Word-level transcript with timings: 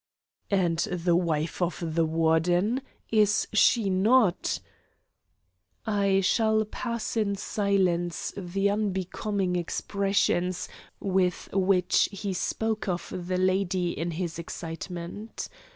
"And 0.49 0.79
the 0.79 1.15
wife 1.15 1.61
of 1.61 1.93
the 1.93 2.05
Warden? 2.07 2.81
Is 3.11 3.47
she 3.53 3.87
not" 3.91 4.59
I 5.85 6.21
shall 6.21 6.65
pass 6.65 7.15
in 7.15 7.35
silence 7.35 8.33
the 8.35 8.71
unbecoming 8.71 9.55
expressions 9.55 10.67
with 10.99 11.49
which 11.53 12.09
he 12.11 12.33
spoke 12.33 12.87
of 12.87 13.13
the 13.27 13.37
lady 13.37 13.91
in 13.91 14.09
his 14.09 14.39
excitement. 14.39 15.47